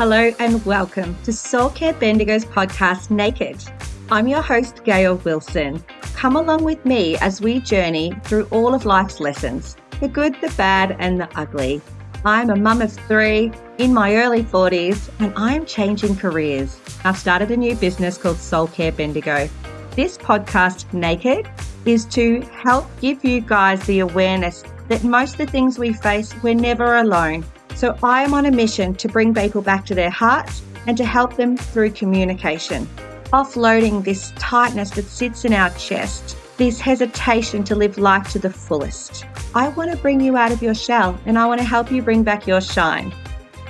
[0.00, 3.62] Hello and welcome to Soul Care Bendigo's podcast, Naked.
[4.10, 5.84] I'm your host, Gayle Wilson.
[6.14, 10.48] Come along with me as we journey through all of life's lessons the good, the
[10.56, 11.82] bad, and the ugly.
[12.24, 16.80] I'm a mum of three in my early 40s and I am changing careers.
[17.04, 19.50] I've started a new business called Soul Care Bendigo.
[19.96, 21.46] This podcast, Naked,
[21.84, 26.34] is to help give you guys the awareness that most of the things we face,
[26.42, 27.44] we're never alone.
[27.80, 31.04] So I am on a mission to bring people back to their hearts and to
[31.06, 32.86] help them through communication,
[33.32, 38.50] offloading this tightness that sits in our chest, this hesitation to live life to the
[38.50, 39.24] fullest.
[39.54, 42.02] I want to bring you out of your shell and I want to help you
[42.02, 43.14] bring back your shine,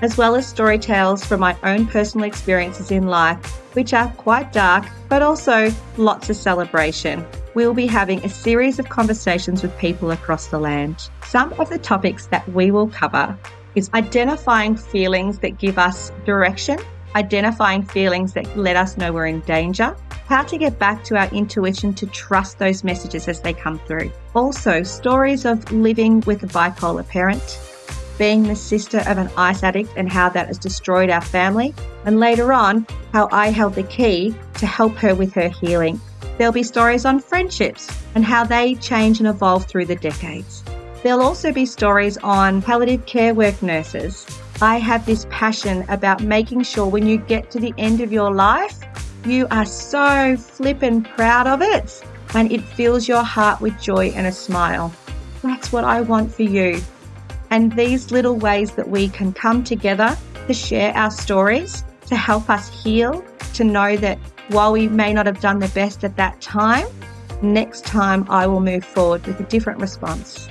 [0.02, 3.38] as well as story tales from my own personal experiences in life,
[3.76, 7.24] which are quite dark, but also lots of celebration
[7.54, 11.10] we'll be having a series of conversations with people across the land.
[11.26, 13.36] Some of the topics that we will cover
[13.74, 16.78] is identifying feelings that give us direction,
[17.14, 19.96] identifying feelings that let us know we're in danger,
[20.26, 24.10] how to get back to our intuition to trust those messages as they come through.
[24.34, 27.58] Also, stories of living with a bipolar parent,
[28.16, 31.74] being the sister of an ice addict and how that has destroyed our family,
[32.04, 36.00] and later on, how I held the key to help her with her healing.
[36.38, 40.62] There'll be stories on friendships and how they change and evolve through the decades.
[41.02, 44.26] There'll also be stories on palliative care work nurses.
[44.60, 48.34] I have this passion about making sure when you get to the end of your
[48.34, 48.78] life,
[49.24, 54.26] you are so flippin' proud of it and it fills your heart with joy and
[54.26, 54.92] a smile.
[55.42, 56.82] That's what I want for you.
[57.48, 60.16] And these little ways that we can come together
[60.48, 64.18] to share our stories, to help us heal, to know that
[64.48, 66.86] while we may not have done the best at that time,
[67.40, 70.46] next time I will move forward with a different response.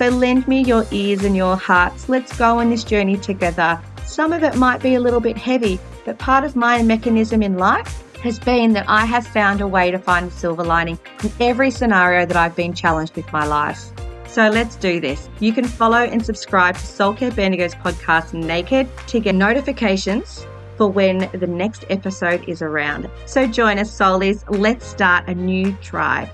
[0.00, 2.08] So lend me your ears and your hearts.
[2.08, 3.78] Let's go on this journey together.
[4.06, 7.58] Some of it might be a little bit heavy, but part of my mechanism in
[7.58, 11.30] life has been that I have found a way to find a silver lining in
[11.38, 13.90] every scenario that I've been challenged with my life.
[14.26, 15.28] So let's do this.
[15.38, 20.46] You can follow and subscribe to Soul Care Bendigo's podcast Naked to get notifications
[20.78, 23.10] for when the next episode is around.
[23.26, 24.44] So join us, Soulies.
[24.48, 26.30] Let's start a new tribe.